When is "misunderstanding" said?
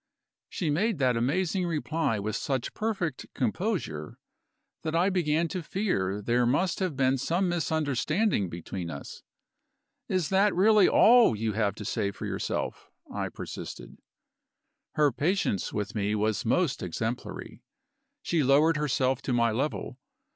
7.47-8.49